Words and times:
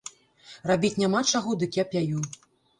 Рабіць 0.71 0.91
няма 1.03 1.23
чаго, 1.35 1.55
дык 1.63 1.71
я 1.83 1.89
пяю. 1.95 2.27